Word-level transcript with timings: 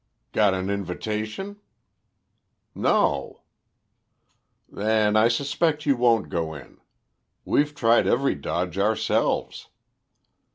"Got 0.31 0.55
an 0.55 0.71
invitation?" 0.71 1.57
"No." 2.73 3.43
"Then 4.67 5.15
I 5.15 5.27
suspect 5.27 5.85
you 5.85 5.95
won't 5.95 6.29
go 6.29 6.55
in. 6.55 6.79
We've 7.45 7.75
tried 7.75 8.07
every 8.07 8.33
dodge 8.33 8.79
ourselves." 8.79 9.67